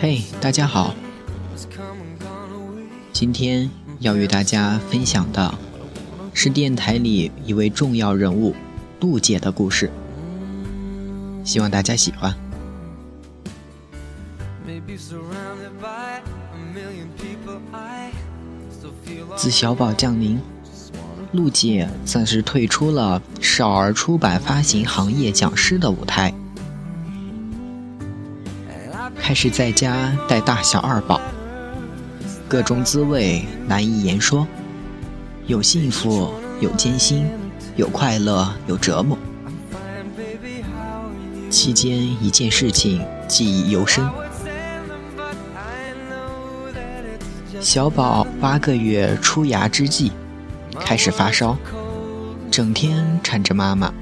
[0.00, 0.94] 嘿，大家好，
[3.12, 5.52] 今天要与大家分享的
[6.32, 8.54] 是电台里一位重要人物
[9.00, 9.90] 陆姐的故事，
[11.42, 12.32] 希望大家喜欢。
[19.36, 20.40] 自小宝降临，
[21.32, 26.32] 陆姐算是退出了少儿出版发行行业讲师的舞台。
[29.28, 31.20] 开始在家带大小二宝，
[32.48, 34.46] 各种滋味难以言说，
[35.46, 37.26] 有幸福，有艰辛，
[37.76, 39.18] 有快乐，有折磨。
[41.50, 44.02] 期间一件事情记忆犹深：
[47.60, 50.10] 小宝八个月出牙之际，
[50.80, 51.54] 开始发烧，
[52.50, 53.92] 整天缠着妈妈。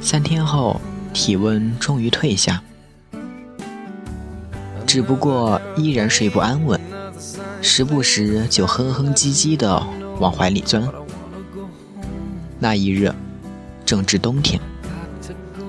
[0.00, 0.80] 三天后。
[1.14, 2.60] 体温终于退下，
[4.84, 6.78] 只不过依然睡不安稳，
[7.62, 9.80] 时不时就哼哼唧唧的
[10.18, 10.86] 往怀里钻。
[12.58, 13.14] 那一日
[13.86, 14.60] 正值冬天，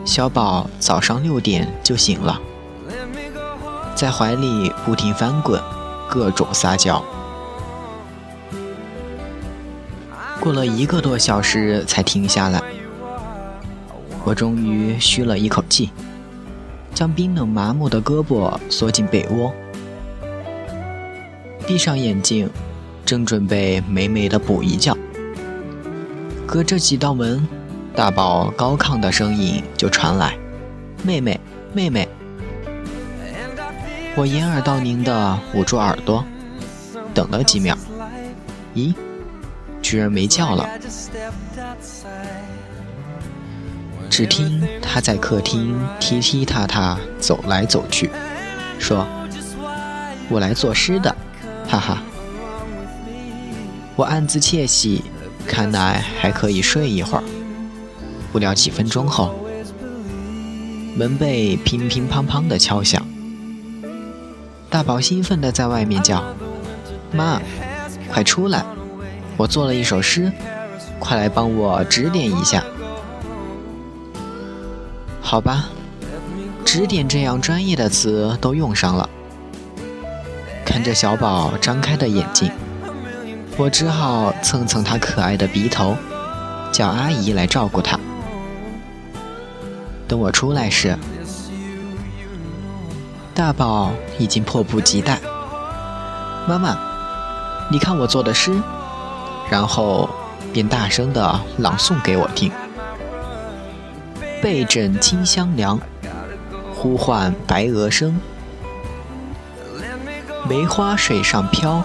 [0.04, 2.42] 小宝早上六点就醒了，
[3.96, 5.62] 在怀里不停翻滚，
[6.10, 7.06] 各种撒娇。
[10.40, 12.62] 过了一个多小时才停下来。
[14.26, 15.92] 我终于吁了一口气，
[16.96, 19.54] 将冰冷麻木的胳膊缩进被窝，
[21.68, 22.50] 闭上眼睛，
[23.06, 24.98] 正准备美美的补一觉。
[26.48, 27.48] 隔着几道门，
[27.96, 30.36] 大宝高亢的声音就传来
[31.06, 31.40] ：“妹妹，
[31.72, 32.10] 妹妹！”
[34.18, 36.26] 我掩耳盗铃地捂住耳朵，
[37.14, 37.78] 等了几秒，
[38.74, 38.92] 咦，
[39.84, 40.68] 居然没叫了。
[44.10, 48.10] 只听他在客厅踢踢踏踏走来走去，
[48.80, 49.06] 说
[50.30, 51.16] ：“我来作诗的，
[51.68, 52.02] 哈哈。”
[53.98, 55.04] 我暗自窃喜，
[55.48, 57.24] 看来还可以睡一会儿。
[58.32, 59.34] 不料几分钟后，
[60.96, 63.06] 门被乒乒乓乓的敲响，
[64.70, 66.24] 大宝兴奋地在外面叫
[67.12, 67.42] ：“妈，
[68.12, 68.66] 快出来！
[69.38, 70.32] 我做了一首诗，
[71.00, 72.64] 快来帮我指点一下。”
[75.28, 75.66] 好吧，
[76.64, 79.10] 指点这样专业的词都用上了。
[80.64, 82.52] 看着小宝张开的眼睛，
[83.58, 85.98] 我只好蹭蹭他可爱的鼻头，
[86.72, 88.00] 叫阿姨来照顾他。
[90.08, 90.96] 等我出来时，
[93.34, 95.20] 大宝已经迫不及待。
[96.48, 96.78] 妈妈，
[97.72, 98.54] 你看我做的诗，
[99.50, 100.08] 然后
[100.54, 102.52] 便大声地朗诵给我听。
[104.46, 105.82] 背枕清香凉，
[106.76, 108.16] 呼唤白鹅声。
[110.48, 111.84] 梅花水上飘，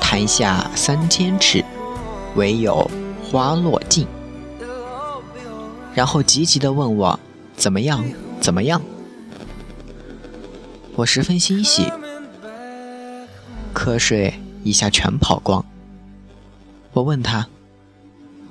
[0.00, 1.62] 潭下三千尺，
[2.34, 2.90] 唯有
[3.22, 4.06] 花落尽。
[5.92, 7.20] 然后急急地问我
[7.58, 8.02] 怎么样？
[8.40, 8.80] 怎么样？
[10.94, 11.92] 我十分欣喜，
[13.74, 14.32] 瞌睡
[14.64, 15.62] 一下全跑光。
[16.94, 17.48] 我问他：“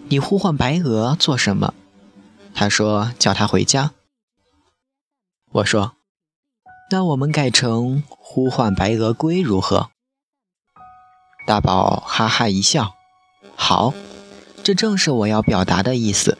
[0.10, 1.74] 你呼唤白鹅做什么？”
[2.53, 3.92] 他说：“叫他回家。”
[5.53, 5.94] 我说
[6.92, 9.89] ：“那我们改成呼唤白鹅归如何？”
[11.48, 12.94] 大宝哈哈一笑
[13.56, 13.94] ：“好，
[14.63, 16.38] 这正是我要表达的意思。”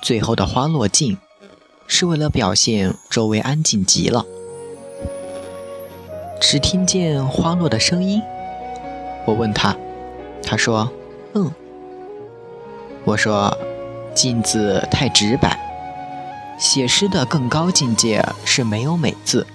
[0.00, 1.18] 最后的花落尽，
[1.88, 4.24] 是为了表现周围安静极了，
[6.40, 8.22] 只听见花落的声音。
[9.26, 9.76] 我问他，
[10.44, 10.92] 他说
[11.34, 11.52] ：“嗯。”
[13.06, 13.56] 我说
[14.16, 15.56] ：“镜子太直白，
[16.58, 19.46] 写诗的更高境界是没有美字，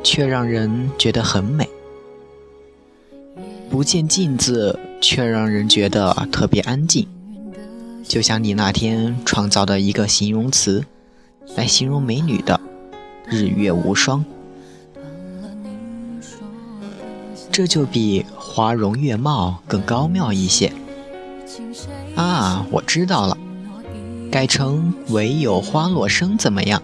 [0.00, 1.68] 却让人觉得很美。
[3.68, 7.08] 不见镜子却让人觉得特别安静，
[8.04, 10.84] 就像你那天创造的一个形容词，
[11.56, 12.60] 来形容美女的
[13.26, 14.24] 日月无双。
[17.50, 20.72] 这就比花容月貌更高妙一些。
[22.16, 23.36] 啊，我知道了，
[24.30, 26.82] 改成唯有花落生怎么样？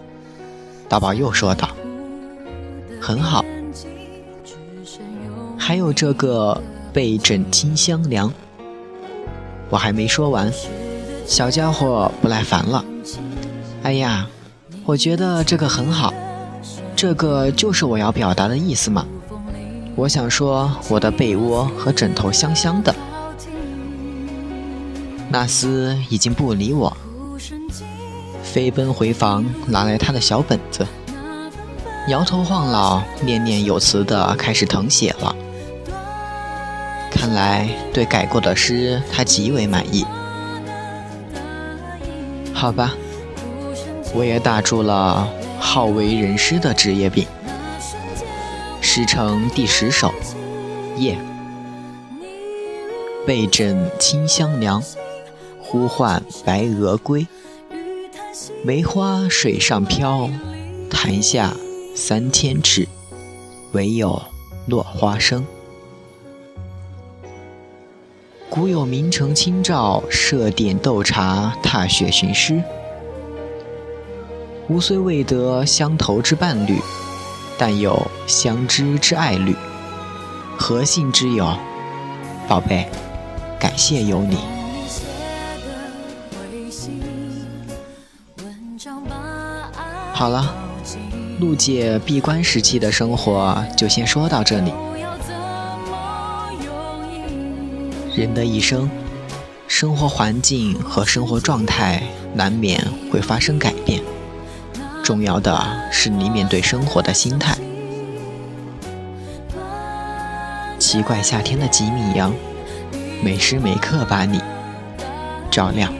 [0.89, 1.69] 大宝又说道
[3.01, 3.43] ：“很好。”
[5.57, 6.61] 还有这个
[6.93, 8.31] 被枕清香凉，
[9.69, 10.51] 我还没说完，
[11.25, 12.83] 小家伙不耐烦了。
[13.83, 14.27] 哎呀，
[14.85, 16.13] 我觉得这个很好，
[16.95, 19.05] 这个就是我要表达的意思嘛。
[19.95, 22.95] 我想说，我的被窝和枕头香香的。
[25.29, 26.95] 纳斯已经不理我，
[28.43, 30.87] 飞奔回房，拿来他的小本子，
[32.07, 35.35] 摇头晃脑、念念有词的开始誊写了。
[37.11, 40.05] 看来对改过的诗，他极为满意。
[42.53, 42.95] 好吧，
[44.13, 45.27] 我也打住了
[45.59, 47.27] 好为人师的职业病。
[48.79, 50.13] 诗成第十首，
[50.95, 51.17] 夜，
[53.25, 54.81] 被枕清香凉，
[55.69, 57.27] 呼唤白鹅归。
[58.63, 60.29] 梅花水上飘，
[60.89, 61.53] 潭下
[61.93, 62.87] 三千尺，
[63.73, 64.21] 唯有
[64.65, 65.45] 落花生。
[68.49, 72.63] 古有明城清照，设点斗茶，踏雪寻诗。
[74.69, 76.79] 吾虽未得相投之伴侣。
[77.59, 79.55] 但有相知之爱侣，
[80.59, 81.57] 何幸之有？
[82.47, 82.87] 宝贝，
[83.59, 84.56] 感谢有你。
[90.17, 90.51] 好了，
[91.39, 94.73] 陆姐闭关时期的生活就先说到这里。
[98.15, 98.89] 人的一生，
[99.67, 102.01] 生活环境和生活状态
[102.33, 104.01] 难免会发生改变。
[105.03, 105.55] 重要的
[105.91, 107.55] 是你面对生活的心态。
[110.79, 112.33] 奇怪夏天的吉米羊，
[113.21, 114.41] 每时每刻把你
[115.51, 115.93] 照亮。